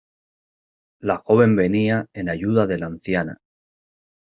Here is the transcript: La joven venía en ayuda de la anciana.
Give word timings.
La 1.01 1.17
joven 1.17 1.55
venía 1.55 2.07
en 2.13 2.29
ayuda 2.29 2.65
de 2.65 2.79
la 2.79 2.87
anciana. 2.87 3.37